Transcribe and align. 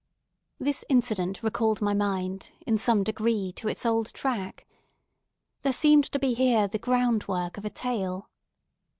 This 0.57 0.83
incident 0.89 1.43
recalled 1.43 1.79
my 1.79 1.93
mind, 1.93 2.53
in 2.65 2.79
some 2.79 3.03
degree, 3.03 3.51
to 3.51 3.67
its 3.67 3.85
old 3.85 4.11
track. 4.13 4.65
There 5.61 5.71
seemed 5.73 6.05
to 6.05 6.17
be 6.17 6.33
here 6.33 6.67
the 6.67 6.79
groundwork 6.79 7.55
of 7.55 7.65
a 7.65 7.69
tale. 7.69 8.27